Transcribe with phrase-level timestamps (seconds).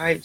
[0.00, 0.16] 嗨，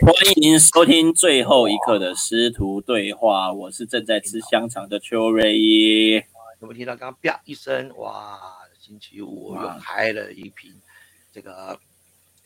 [0.00, 0.12] 欢
[0.42, 6.14] 迎收听最后一刻的师徒对话，我是正在吃香肠的邱瑞一。
[6.14, 7.96] 有没有听到刚刚啪一声？
[7.98, 8.36] 哇，
[8.80, 10.74] 星期五我又开了一瓶
[11.32, 11.78] 这个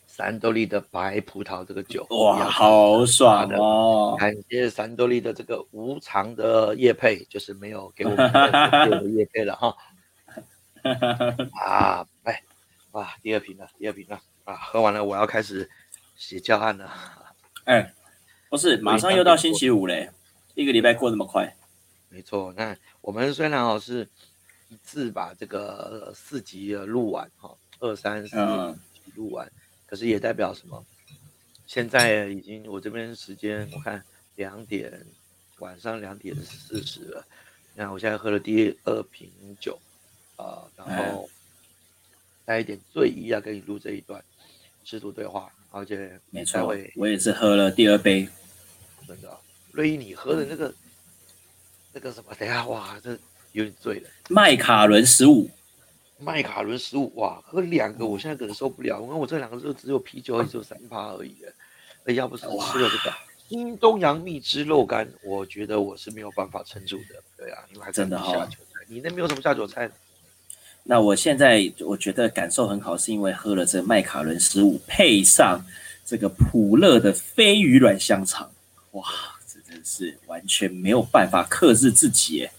[0.06, 4.14] 三多利的白葡萄这个酒，哇，好爽哦！
[4.18, 9.74] 感谢三多利的这个无偿的叶配，就是没有给我们的业配了哈。
[11.58, 12.42] 啊，哎，
[12.90, 14.56] 哇，第二瓶了，第二瓶了啊！
[14.56, 15.70] 喝完了，我要开始
[16.16, 16.90] 写教案了。
[17.64, 17.92] 哎，
[18.48, 20.10] 不是， 马上又到星期五嘞，
[20.54, 21.54] 一个礼拜过那么快。
[22.08, 24.08] 没错，那我们虽然哦是
[24.68, 28.36] 一次把这个四集的录完哈，二三四
[29.14, 29.50] 录完，
[29.86, 30.84] 可是也代表什么？
[31.66, 34.02] 现在已经我这边时间我看
[34.36, 35.04] 两点，
[35.58, 37.26] 晚上两点四十了。
[37.74, 39.30] 那我现在喝了第二瓶
[39.60, 39.78] 酒，
[40.36, 41.28] 啊、然后
[42.44, 44.24] 带一点醉意要跟你录这一段
[44.84, 48.26] 师徒对话，而且没错，我也是喝了第二杯。
[49.06, 49.38] 真的，
[49.72, 50.74] 瑞一你喝的那个
[51.92, 53.10] 那个什么，等下哇，这
[53.52, 54.08] 有点醉了。
[54.30, 55.50] 麦卡伦十五，
[56.18, 61.36] 麦卡伦十五哇，喝两个我现在可能受不了，因为我这两个就只有啤酒，也只有三趴而已。
[62.04, 63.14] 哎要不是吃了这个
[63.48, 67.22] 新东阳蜜汁肉干，我觉得我是没有办法撑住的。
[67.36, 69.90] 对啊，因为还真的哦下酒菜，你那边有什么下酒菜？
[70.88, 75.60] 那我现在我觉得感受很好，是因为喝了这麦卡伦十五，配上
[76.04, 78.48] 这个普乐的飞鱼软香肠，
[78.92, 79.04] 哇，
[79.46, 82.50] 这真是完全没有办法克制自己耶，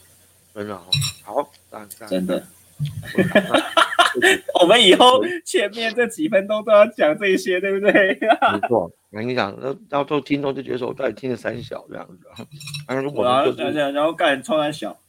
[0.53, 0.85] 真的哦，
[1.23, 2.45] 好，当然真的。
[4.59, 8.17] 我们以后前面这几分钟都要讲这些，对不对？
[8.19, 8.91] 没 错。
[9.09, 12.27] 我跟你讲，那到时候听众就觉得说我到底听了三小这样子，
[12.87, 14.99] 然后们就是然后干冲他小，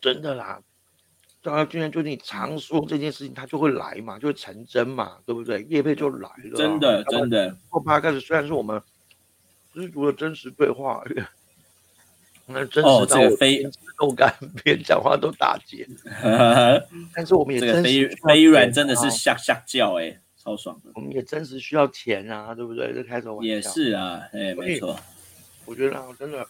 [0.00, 0.60] 真的啦。
[1.42, 5.64] 对啊，既然就你常说这件事情，它就会来嘛，就会成真嘛，对不对？
[5.68, 8.80] 叶配就来了啊，真的真的，后怕开始虽然是我们
[9.72, 11.02] 知足的真实对话，
[12.46, 14.34] 那真哦实到我这个非边吃肉干
[14.64, 15.86] 边讲话都打结，
[17.14, 20.90] 但是我们也真实需要飞软真的是啊吓吓叫哎，超爽的。
[20.94, 22.92] 我们也真实需要钱啊，对不对？
[22.92, 23.48] 这开什么玩笑？
[23.54, 24.98] 也，是啊，哎，没错，
[25.64, 26.44] 我觉得啊，真的，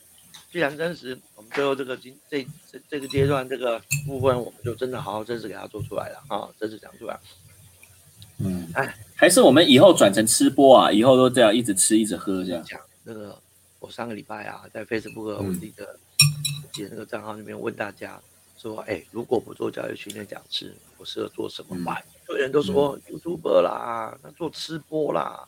[0.51, 7.19] 既然真实，我们最后这个今这这这个阶段这个部分，我们就真的好好真实给它做出来了啊，真实讲出来。
[8.39, 12.65] 嗯哎，还是我们以后转成吃播啊，以后都这样一直吃一直喝这样。
[12.65, 13.39] 讲那个，
[13.79, 15.99] 我上个礼拜啊，在 Facebook 嗯我自己的
[16.63, 18.21] 自己的那个账号里面问大家
[18.57, 22.01] 说，哎，如果不做教育训练讲师，我适合做什么吧？
[22.01, 25.45] 嗯有人都说 YouTuber 啦，那做吃播啦，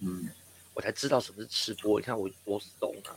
[0.00, 0.30] 嗯，
[0.72, 2.00] 我才知道什么是吃播。
[2.00, 3.12] 你看我多怂啊！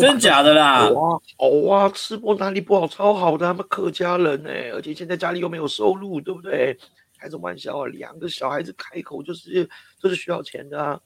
[0.00, 0.80] 真假的啦？
[0.80, 2.86] 好啊，好啊，吃播哪里不好？
[2.86, 6.78] 超好的，他们客家人呢、而且现在家里又没有收入，对不对？
[7.18, 7.86] 开什么玩笑啊！
[7.86, 9.68] 两个小孩子开口就是
[10.02, 11.00] 就是需要钱的啊。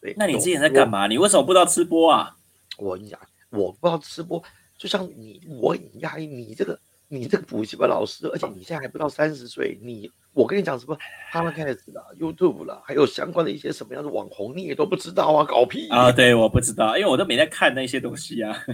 [0.00, 1.06] 对，那你之前在干嘛？
[1.06, 2.36] 你为什么不知道吃播啊？
[2.76, 4.42] 我跟你讲，我不知道吃播，
[4.76, 6.78] 就像你，我很压抑，你这个
[7.08, 10.94] 你这个补习班老师，而且你现在还不到三十岁，你我跟你讲什么
[11.32, 18.54] Podcast 啦、YouTube 啦，还有相关的一些什么样的网红，你也都不知道啊，搞屁啊，对，我不知道，因为我都没在看那些东西啊。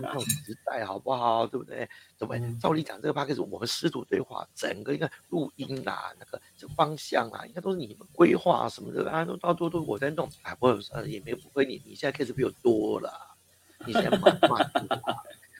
[0.00, 1.46] 那种 时代好不好？
[1.46, 1.86] 对不对？
[2.16, 13.12] 怎么嗯照理讲，这个 podcast 我们师徒对话，整个一个录音啊，那个这方向啊，应该都是你们规划什么的啊，都到都都我在弄，哎，不呃也没有不会你，你现在 case 比我多了，
[13.84, 14.58] 你现在忙嘛，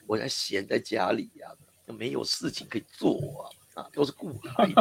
[0.07, 1.47] 我在闲在家里呀、
[1.85, 3.45] 没有事情可以做啊，
[3.77, 4.73] 啊，都是顾孩子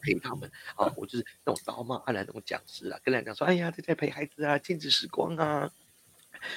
[0.00, 5.70] 陪他们啊，我就是那种刀嘛，按来那种讲师啊，跟人家讲说，哎呀，在在陪孩子啊，亲子时光啊。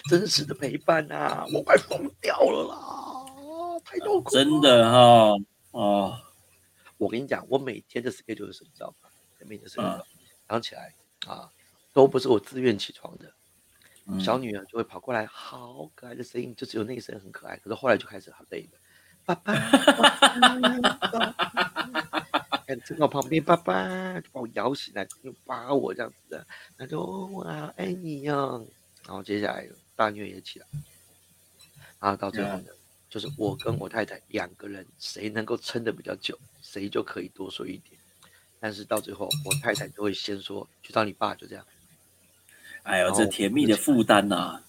[0.10, 4.44] 真实的陪伴啊，我快疯掉了啦，太痛苦了。
[4.44, 5.36] 真的哈、
[5.70, 6.20] 哦，
[6.98, 9.10] 我跟你讲，我每天的 schedule 是什么，知道吗？
[9.42, 10.06] 每天的 schedule，、嗯
[10.48, 10.96] 早上起来
[11.28, 11.52] 啊，
[11.94, 13.32] 都不是我自愿起床的。
[14.08, 17.56] 嗯小女儿就会跑过来，好可爱的声音，就只有那个声音很可爱。
[17.58, 18.80] 可是后来就开始好累了，
[19.24, 19.54] 爸爸
[22.68, 26.48] 看站到旁边，爸爸就把我摇起来，就扒我这样子的，
[26.78, 28.66] 他说哦我好爱你哦。
[29.06, 30.66] 然后接下来大虐也起来，
[32.00, 32.66] 然后到最后呢，
[33.08, 38.00] 就是我跟我太太两个人，谁能够撑得比较久，谁就可以多说一点。
[38.60, 41.64] 但是到最后，我太太就会先说去找你爸，就这样。
[42.82, 44.64] 哎呦，这甜蜜的负担呐、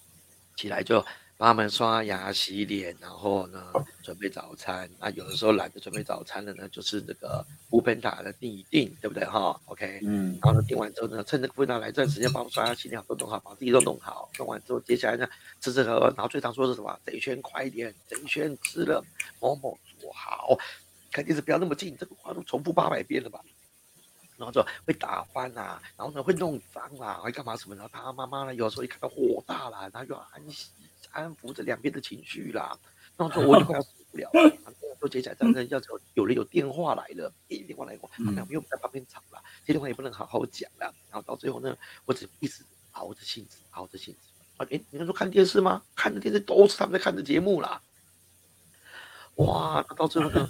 [0.55, 1.03] 起来就
[1.37, 4.89] 帮他们刷牙、洗脸，然后呢准备早餐。
[4.99, 14.29] 那有的时候懒得准备早餐的呢，就是那个乌盆塔的订一订，对不对哈？OK，嗯，然后呢订完之后呢，趁这个乌盆塔来这段时间，帮我们刷牙、洗脸都弄好，把自己都弄好。
[14.39, 15.29] 弄完之后，接下来呢
[15.61, 16.99] 吃吃喝喝，然后最常说的是什么？
[17.05, 19.03] 这一圈快一点，这一圈吃了
[19.39, 20.57] 某某做好。
[21.11, 23.39] 肯定是不要那么近，这个话都重复八百遍了吧？
[24.37, 27.75] 然后就会打翻啊，然后呢会弄脏啊，会干嘛什么？
[27.75, 30.41] 然后他妈妈呢，有时候一看到火大了，然后就要安
[31.11, 32.77] 安抚着两边的情绪啦。
[33.15, 34.57] 然后我就快要受不了了。
[34.99, 40.93] 说接下来真的要有有人有电话来了，一电话来过，他们两边又在旁边吵了，接电话也不能好好讲了。
[41.11, 42.63] 然后到最后呢，我只一直
[42.93, 44.19] 熬着性子，熬着性子。
[44.57, 45.83] 啊，哎，你们说看电视吗？
[45.95, 47.79] 看的电视都是他们在看的节目啦。
[49.35, 50.49] 哇，到最后呢，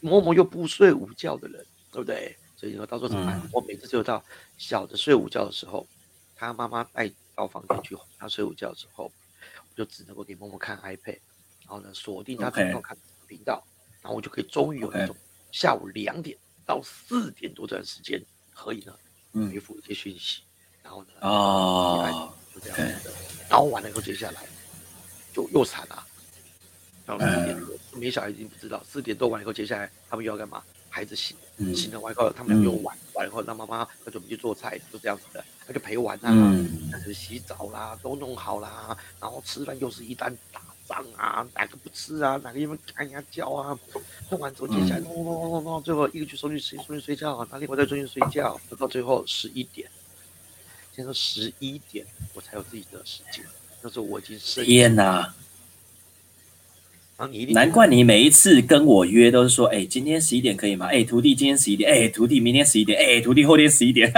[0.00, 2.36] 某某又不睡午觉的人，对不对？
[2.56, 3.40] 所以说到时候怎么办？
[3.54, 4.22] 我每次只有到
[4.58, 5.86] 小的睡午觉的时候，
[6.36, 9.10] 他妈妈带到房间去哄他睡午觉的时候，我
[9.80, 11.18] 就只能够给某某看 iPad，
[11.62, 12.94] 然后呢锁定他频道看
[13.26, 13.66] 频道，
[14.02, 15.16] 然后我就可以终于有那种
[15.52, 16.36] 下午两点
[16.66, 18.22] 到四点多这段时间
[18.52, 18.94] 可以呢
[19.32, 20.42] 回复一些讯息，
[20.82, 23.14] 然后呢哦，就这样子的，
[23.48, 24.42] 然后完了以后接下来
[25.32, 26.06] 就又惨了。
[27.06, 28.84] 到四点多，没小孩已经不知道。
[28.84, 30.62] 四点多完以后，接下来他们又要干嘛？
[30.90, 31.34] 孩子醒，
[31.74, 42.36] 醒了完以后，他们俩又玩，玩以后，那妈妈要准备去做菜，就这样子的，他就陪玩啊，开始洗澡啦，都弄好啦，然后吃饭又是一单打仗啊，哪个不吃啊？
[42.42, 43.78] 哪个因为干呀叫啊？
[44.30, 49.88] 弄完之后，接下来弄弄弄弄弄，最后一个去送去睡，送去睡觉，哪里我再送去睡觉，到最后十一点，
[50.92, 53.44] 现在十一点我才有自己的时间，
[53.80, 54.64] 那时候我已经睡。
[54.64, 55.32] 天哪！
[57.50, 60.86] 难怪你每一次跟我约都是说，哎，今天十一点可以吗？
[60.86, 64.10] 哎，徒弟今天十一点，哎，徒弟明天十一点，哎，徒弟后天十一点，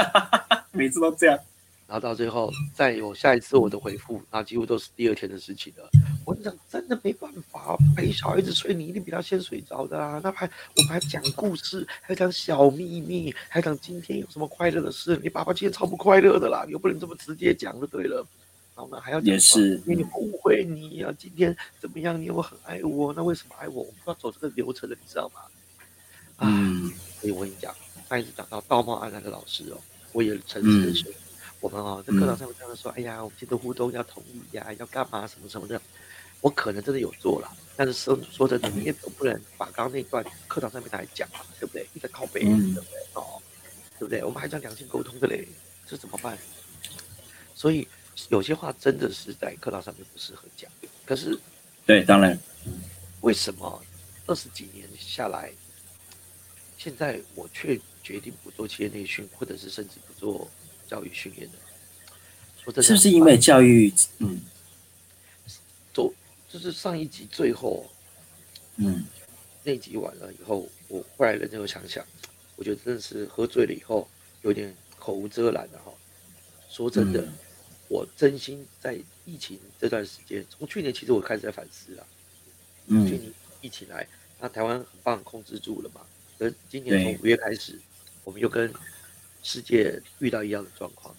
[0.72, 1.38] 每次都这样。
[1.86, 5.90] 然后到最后再有下一次我的回复，那几乎都是第二天的事情了。
[6.24, 10.19] 我讲真的没办法，陪小孩子睡，你一定比他先睡着的啊。
[10.24, 10.46] 那还
[10.76, 15.20] 我们还讲故事，还讲小秘密，还讲今天有什么快乐的事。
[15.22, 18.26] 你爸爸今天超不快乐的啦，你又不能这么直接讲就对了。
[18.75, 22.18] 然后呢，还要也是，因为你误会你啊，今天怎么样？
[22.18, 23.82] 你有很爱我，那为什么爱我？
[23.82, 25.42] 我们要走这个流程的，你知道吗？
[26.38, 26.90] 嗯，
[27.20, 27.75] 所以我跟你讲，
[28.08, 29.76] 上一次讲到道貌岸然的老师哦，
[30.12, 31.12] 我也诚实的说，
[31.61, 35.81] 我们哦在课堂上面常常说，哎呀，我们今天互动要同意呀，要干嘛什么什么的，
[36.41, 41.87] 我可能真的有做了，但是说说真的你也总不能把刚刚那段课堂上面来讲嘛，对不对？
[41.94, 43.00] 一直靠背，对不对？
[43.14, 43.41] 哦，
[43.99, 44.23] 对不对？
[44.25, 45.49] 我们还讲良性沟通的嘞，
[45.87, 46.37] 这怎么办？
[47.55, 47.87] 所以。
[48.29, 50.70] 有些话真的是在课堂上面不适合讲，
[51.06, 51.37] 可是，
[51.87, 52.38] 对，当然，
[53.23, 53.82] 为什么
[54.26, 55.50] 二十几年下来，
[56.76, 60.50] 现在我却决定不做企业内训，或者是甚至不做
[60.88, 61.58] 教育训练的？
[62.62, 63.93] 说真的，是不是因为教育？
[64.19, 64.40] 嗯，
[65.93, 66.12] 做
[66.49, 67.88] 就是上一集最后，
[68.76, 69.04] 嗯，
[69.62, 72.04] 那集完了以后，我后来认真又想想，
[72.56, 74.08] 我觉得真的是喝醉了以后
[74.43, 75.93] 有点口无遮拦的哈。
[76.69, 77.26] 说真的。
[77.88, 82.06] 我真心在疫情这段时间，从去年其实我开始在反思了。
[82.87, 84.08] 嗯，去年疫情来，
[84.40, 86.00] 那台湾很棒，控制住了嘛。
[86.38, 87.78] 而今年从五月开始，
[88.24, 88.72] 我们就跟
[89.42, 91.14] 世界遇到一样的状况。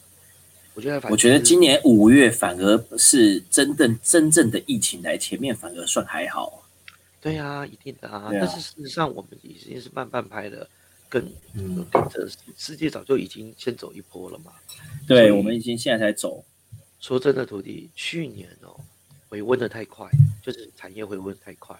[0.74, 6.68] 我觉得，我觉得今年五月反而是真正真正的疫情来，前面反而算还好。
[7.22, 8.30] 对啊，一定的啊。
[8.32, 10.68] 但是事实上，我们已经是慢半拍的。
[11.10, 11.24] 跟
[11.92, 12.28] 跟着
[12.58, 14.52] 世界早就已经先走一波了嘛。
[15.08, 16.44] 对，我们已经现在才走。
[17.00, 18.76] 说真的，徒弟，去年哦，
[19.30, 20.10] 回温的太快，
[20.42, 21.80] 就是产业回温太快。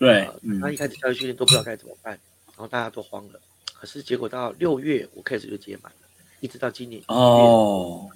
[0.00, 3.40] 对，那一开始教育训练都不知道该怎么办，然后大家都慌了。
[3.80, 5.98] 可是结果到六月，我开始就接满了，
[6.40, 8.10] 一直到今年哦。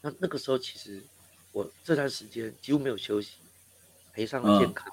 [0.00, 1.02] 那那个时候，其实
[1.50, 3.32] 我这段时间几乎没有休息，
[4.12, 4.92] 赔上了健康，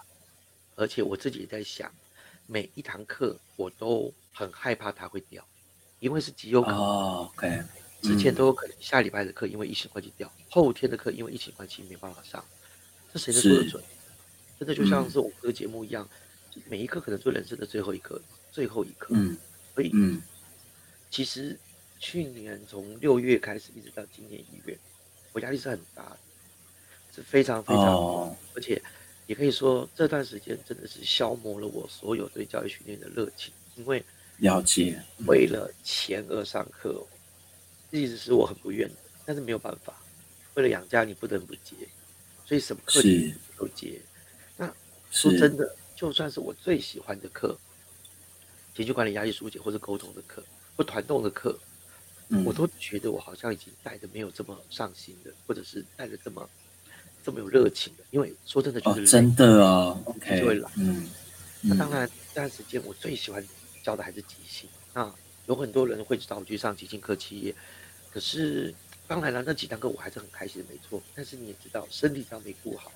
[0.75, 1.93] 而且我自己也在想，
[2.48, 5.45] 每一堂课我都很害怕它会掉，
[6.00, 6.79] 因为是极有可能。
[6.79, 7.62] OK。
[8.01, 12.43] 之前都有可能下礼拜的课因为疫情关系掉，后天的课因为疫情关系没办法上，
[13.13, 13.83] 这谁能说得准？
[14.57, 16.09] 真的就像是我们这个节目一样，
[16.67, 18.21] 每一课可能做人生的最后一课，
[18.59, 19.07] 最后一课。
[19.11, 19.37] 嗯，
[19.73, 20.21] 所以，嗯，
[21.09, 21.57] 其实
[21.97, 24.77] 去年从六月开始一直到今年一月，
[25.31, 26.17] 我压力是很大的，
[27.15, 28.81] 是非常非常，而且
[29.27, 34.03] 也可以说这段时间真的是消磨了我所有对教育训练的热情，因为
[34.39, 37.01] 了解为了钱而上课。
[37.91, 39.95] 一直是我很不愿的，但是没有办法，
[40.55, 41.75] 为了养家你不得不接，
[42.45, 43.01] 所以什么课
[43.57, 43.99] 都接。
[44.57, 44.71] 那
[45.09, 47.57] 说真的，就算是我最喜欢的课，
[48.75, 50.43] 情绪管理、压力疏解或者沟通的课，
[50.75, 51.57] 或团动的课，
[52.45, 56.49] 我都觉得我好像已经带的没有这么上心的，或者是带的这么
[57.23, 58.03] 这么有热情的。
[58.11, 60.69] 因为说真的，就是真的啊，OK，就会来。
[60.77, 61.09] 嗯，
[61.61, 63.45] 那当然这段时间我最喜欢
[63.83, 64.69] 教的还是即兴。
[64.93, 65.13] 那
[65.47, 67.53] 有很多人会找我去上即兴课企业。
[68.11, 68.73] 可是，
[69.07, 71.01] 当然了，那几堂课我还是很开心的，没错。
[71.13, 72.91] 但是你也知道，身体上没顾好，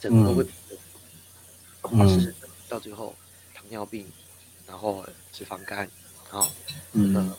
[0.00, 0.52] 整个都会疲
[1.82, 1.90] 劳。
[1.92, 2.34] 嗯。
[2.66, 3.14] 到最后，
[3.52, 4.06] 糖尿病，
[4.66, 5.88] 然后脂肪肝，
[6.32, 6.50] 然后，
[6.92, 7.36] 嗯呃，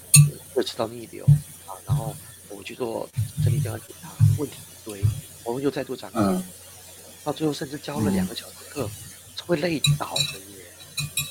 [0.53, 1.25] 会吃到逆流
[1.67, 2.15] 啊，然后
[2.50, 3.10] 我去做
[3.44, 5.03] 身体健康检查，问题一堆，
[5.44, 6.44] 我们又再做讲义，嗯
[7.24, 8.88] 到最后甚至教了两个小时课，
[9.48, 10.65] 会累倒的耶。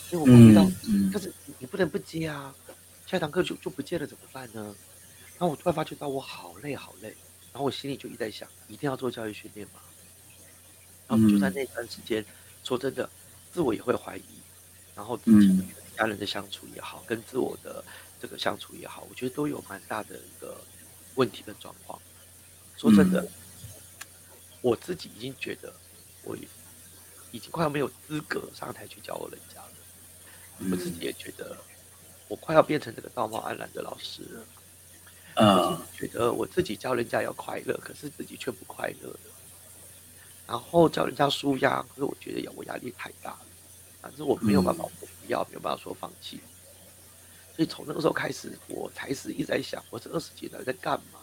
[0.08, 0.68] 所以我遇到
[1.12, 2.52] 但是你你不能不接啊，
[3.06, 4.74] 下一堂课就就不接了怎么办呢？
[5.38, 7.08] 然后我突然发觉到我好累好累，
[7.52, 9.80] 然后我心里就一直在想，一定要做教育训练嘛？
[11.06, 12.24] 然后就在那段时间，
[12.64, 13.08] 说真的，
[13.52, 14.22] 自我也会怀疑，
[14.96, 17.84] 然后自己嗯跟家人的相处也好，跟自我的
[18.20, 20.60] 这个相处也好，我觉得都有蛮大的一个
[21.14, 22.00] 问题跟状况。
[22.76, 23.28] 说真的，嗯
[24.60, 25.70] 我自己已经觉得
[26.22, 26.34] 我
[27.30, 30.70] 已经快要没有资格上台去教人家了。
[30.70, 31.54] 我自己也觉得
[32.28, 34.46] 我快要变成这个道貌岸然的老师了。
[35.36, 39.20] 我啊自己觉得我自己教人家要快乐，可是自己却不快乐了。
[40.46, 43.46] 然后教人家舒压，可是我觉得我压力太大了，
[44.04, 46.38] 反正我没有办法我不要，没有办法说放弃。
[47.56, 51.20] 所以从那个时候开始，我才是一直在想，我这二十几年在干嘛？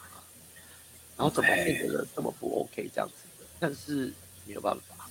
[1.16, 3.46] 然后怎么变得这么不 OK 这样子的？
[3.60, 4.12] 但是
[4.48, 5.08] 没有办法。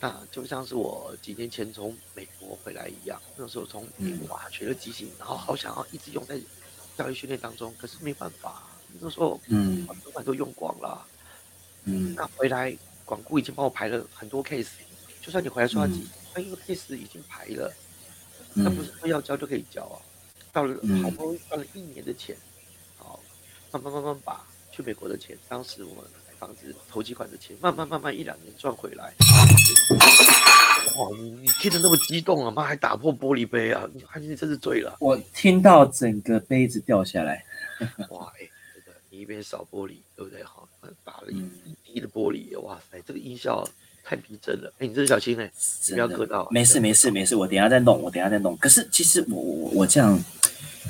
[0.00, 6.40] 那就像是我几年前从美国回来一样，那时候从美国啊学了即兴，然后好想要一直用在
[6.96, 8.62] 教育训练当中，可是没办法，
[8.98, 11.06] 那时候嗯把主管都用光了。
[11.84, 14.68] 嗯那回来广固已经帮我排了很多 case，
[15.20, 17.72] 就算你回来说要几，那因为 case 已经排了，
[18.54, 19.98] 那不是说要交就可以交啊。
[20.52, 22.36] 到了嗯好不容易赚了一年的钱，
[22.96, 23.20] 好，
[23.72, 29.14] 慢慢慢慢把去美国的钱，当时我们买房子投机款的钱，慢慢慢慢一两年赚回来。
[30.98, 34.96] 哇，你你听得那么激动啊，妈还打破玻璃杯啊，你真是醉了。
[34.98, 37.44] 我听到整个杯子掉下来，
[38.08, 40.42] 哇，哎、这个你一边扫玻璃，对不对？
[40.42, 40.68] 好，
[41.04, 41.44] 打了一
[41.84, 43.64] 滴的玻璃，哇塞，这个音效
[44.10, 44.72] 太逼真了。
[44.80, 45.48] 哎、你真是小心哎、
[45.90, 46.48] 不要割到。
[46.50, 48.56] 没事没事没事，我等一下再弄，我等一下再弄。
[48.56, 50.20] 可是其实我我我这样，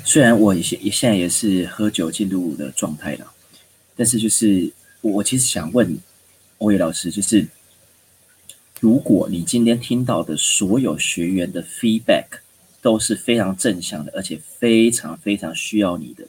[0.03, 3.31] 虽然我现现在也是喝酒进入的状态了，
[3.95, 5.95] 但是就是我我其实想问
[6.57, 7.47] 欧野老师，就是
[8.79, 12.25] 如果你今天听到的所有学员的 feedback
[12.81, 16.25] 都是非常正向的，而且非常非常需要你的，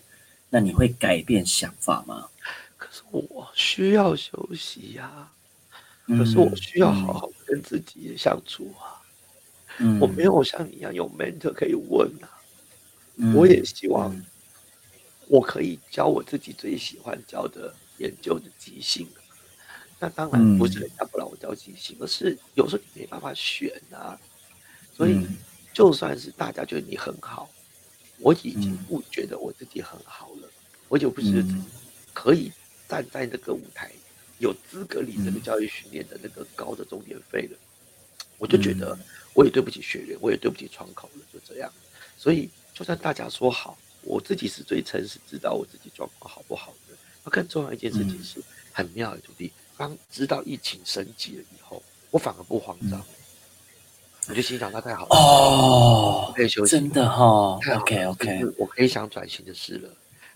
[0.51, 2.29] 那你会改变想法吗？
[2.77, 5.31] 可是我需要休息呀、
[6.07, 9.01] 可是我需要好好跟自己相处啊。
[9.79, 12.29] 嗯，我没有像你一样有 mentor 可以问啊。
[13.17, 14.25] 嗯，我也希望嗯
[15.29, 19.19] 我可以教我自己最喜欢教的研究的即兴啊。
[19.99, 24.19] 那当然不是人家不让我教即兴，而是有时候你没办法选啊。
[24.95, 25.39] 所以嗯
[25.73, 27.49] 就算是大家觉得你很好，
[28.19, 30.49] 我已经嗯不觉得我自己很好了，
[30.89, 31.67] 我就不觉得自己嗯
[32.13, 32.53] 可以
[32.87, 33.91] 站在那个舞台，
[34.43, 37.57] 有资格领这个嗯教育训练的那个高的终点费了。
[38.39, 38.99] 我就觉得
[39.35, 41.73] 我也对不起学员，我也对不起窗口了，就这样。
[42.19, 46.97] 所以就算大家说好，我自己是最诚实，知道我自己状况好不好的。
[47.23, 51.81] 那更重要一件事情是，很妙的徒弟，当知道疫情升级了以后，
[52.11, 53.01] 我反而不慌张，
[54.29, 59.89] 我就心想那太好了，哦，可以休息真的哈太，OK OK，我可以想转型的事了。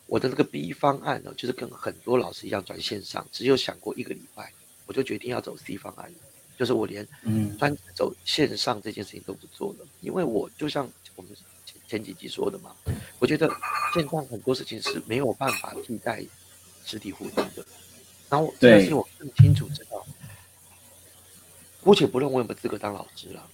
[0.06, 4.52] 我的那个 B 方案呢，就是跟很多老师一样转线上，只有想过一个礼拜，
[4.86, 6.18] 我就决定要走 C 方案了，
[6.56, 7.56] 就是我连嗯。
[7.58, 11.32] 专走线上这件事情都不做了，因为我就像我们
[11.64, 12.74] 前前几集说的嘛，
[13.18, 13.48] 我觉得
[13.94, 16.24] 线上很多事情是没有办法替代
[16.84, 17.64] 实体互动的。
[18.28, 20.06] 然后这件事情我更清楚知道，
[21.80, 23.48] 姑且不论我有没有资格当老师了，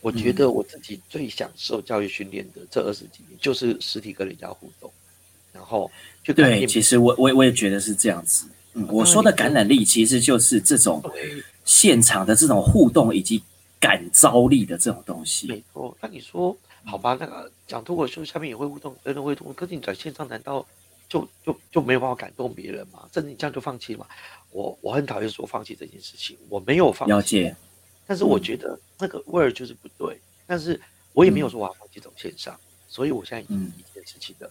[0.00, 4.92] 我觉得我自己最享受教育训练的这二十几年，就是实体跟人家互动，
[5.52, 5.90] 然后
[6.24, 8.46] 就对，其实我我也我也觉得是这样子。
[8.74, 11.02] 嗯，我说的感染力其实就是这种
[11.64, 13.42] 现场的这种互动以及
[13.78, 15.46] 感召力的这种东西。
[15.46, 17.16] 没错，那你说好吧？
[17.20, 20.66] 那个讲脱口秀下面也会互动，人人会互动，可是你转线上难道
[21.08, 23.06] 就就就没有办法感动别人吗？
[23.12, 24.06] 甚至你这样就放弃了吗？
[24.50, 27.54] 我我很讨厌说放弃这件事情，我没有放弃，了解，
[28.06, 30.18] 但是我觉得那个味儿就是不对。
[30.46, 30.80] 但是
[31.12, 34.50] 我也没有说我要放弃走线上，所以我现在已经嗯一件事情的，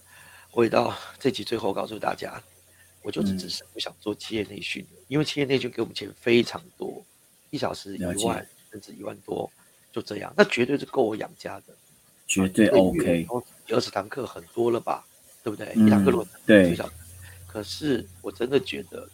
[0.52, 2.40] 回到这集最后告诉大家，
[3.00, 7.02] 我就只嗯只是不想做企业内训的，因为企业内训给我们钱非常多，
[7.48, 9.50] 一小时一万甚至一万多，
[9.90, 11.74] 就这样，那绝对是够我养家的。
[12.28, 13.26] 绝对一个月 OK。
[13.68, 15.06] 二十堂课很多了吧，
[15.42, 15.72] 对不对？
[15.74, 16.92] 嗯一堂课如果对一个小时，
[17.46, 19.08] 可是我真的觉得，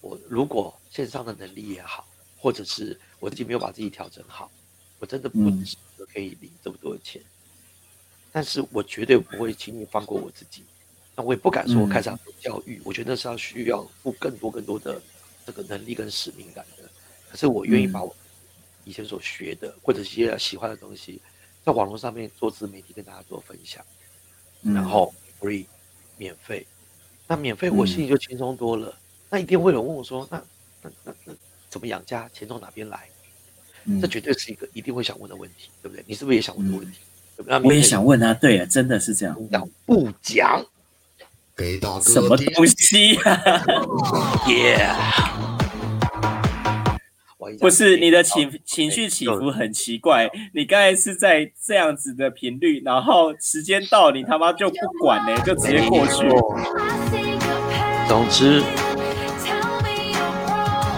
[0.00, 4.50] 我如果线上的能力也好，或者是我自己没有把自己调整好，
[4.98, 7.20] 我真的不嗯值得可以领这么多的钱。
[8.32, 10.62] 但是我绝对不会轻易放过我自己，
[11.16, 15.00] 那我也不敢说开始要做教育，我觉得那是要需要付更多更多的
[15.46, 16.84] 这个能力跟使命感的。
[17.28, 18.14] 可是我愿意嗯把我
[18.84, 21.20] 以前所学的，或者是一些喜欢的东西，
[21.64, 23.84] 在网络上面做自媒体跟大家做分享，
[24.62, 25.66] 嗯然后 free
[26.16, 26.66] 免费，
[27.26, 28.96] 那免费我嗯心里就轻松多了。
[29.30, 30.42] 那一定会有人问我说，那
[30.82, 31.34] 那那那
[31.68, 32.28] 怎么养家？
[32.30, 33.08] 钱从哪边来？
[33.84, 36.04] 嗯这绝对是一个一定会想问的问题，对不对？
[36.06, 36.98] 你是不是也想问这个问题？
[37.64, 40.64] 我也想问啊，对啊，真的是这样，要不讲
[41.56, 43.42] 给大哥什么东西啊
[44.46, 44.96] ？？Yeah。
[47.38, 56.28] 我跟你讲不是你的情情绪起伏很奇怪，你刚才是在这样子的频率，然后时间到你他妈就不管呢、就直接过去。
[58.08, 58.62] 总之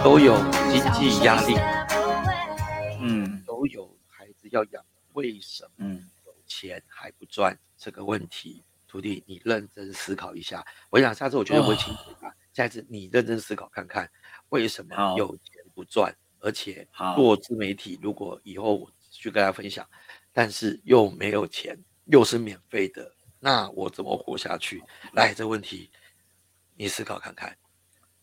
[0.03, 0.35] 都有
[0.71, 1.55] 经济压力，
[3.01, 4.83] 嗯都有孩子要养，
[5.13, 5.85] 为什么
[6.51, 8.63] 钱还不赚这个问题？
[8.87, 10.65] 徒弟，你认真思考一下。
[10.89, 14.11] 我想下次我绝对不会轻易啊，下次你认真思考看看，
[14.49, 19.87] 为什么有钱不赚，而且做自媒体，如果以后我去跟大家分享，
[20.33, 24.83] 但是又没有钱，又是免费的，那我怎么活下去？
[25.13, 25.89] 来，这个问题
[26.75, 27.57] 你思考看看。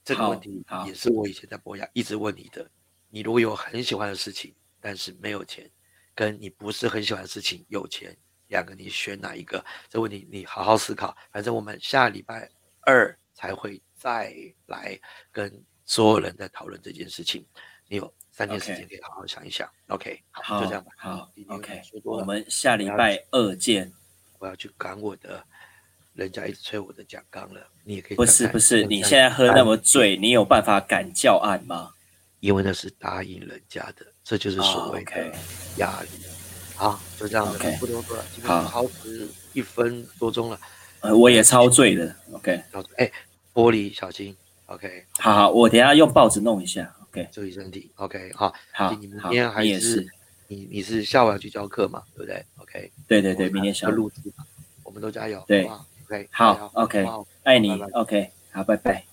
[0.04, 2.70] 这个问题也是我以前在博雅一直问你的。
[3.08, 5.70] 你如果有很喜欢的事情，但是没有钱，
[6.18, 8.12] 跟你不是很喜欢的事情有钱，
[8.48, 9.64] 两个你选哪一个？
[9.88, 11.16] 这问题你好好思考。
[11.30, 14.34] 反正我们下礼拜二才会再
[14.66, 14.98] 来
[15.30, 17.46] 跟所有人在讨论这件事情。
[17.86, 19.70] 你有三天时间可以好好想一想。
[19.86, 20.90] OK，好，好，就这样吧。
[20.96, 23.92] 好，OK，我们下礼拜二见。
[24.40, 25.44] 我要去赶我的，
[26.14, 27.64] 人家一直催我的讲纲了。
[27.84, 31.92] 你也可以不是不是，你现在喝那么醉，你有办法赶教案吗？
[32.40, 35.38] 因为那是答应人家的，这就是所谓哦，OK 的
[35.78, 36.08] 压力。
[36.76, 40.60] 好，就这样子 OK 不多说了，今天好超时一分多钟了。
[41.00, 42.14] 呃，我也超醉的。
[42.32, 42.62] OK，
[42.98, 43.10] 哎，
[43.54, 46.94] 玻璃小心，OK，好好，我等下用报纸弄一下。
[47.08, 48.52] OK，注意身体，OK，好。
[48.72, 50.06] 好你明天还你也是
[50.48, 53.90] 你你是下午要去教课嘛，对不对？OK，对对对，明天下午。
[53.90, 54.44] 要录制嘛，
[54.82, 57.80] 我们都加油，对好好？OK，好，OK，好爱你。
[57.92, 59.07] OK，好，拜拜。